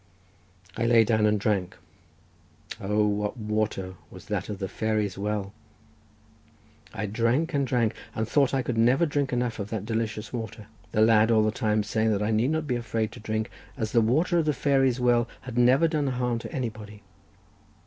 [0.75, 1.77] I lay down and drank.
[2.79, 5.53] O, what water was that of the Fairies' well!
[6.91, 10.65] I drank and drank and thought I could never drink enough of that delicious water;
[10.91, 13.91] the lad all the time saying that I need not be afraid to drink, as
[13.91, 17.03] the water of the Fairies' well had never done harm to anybody.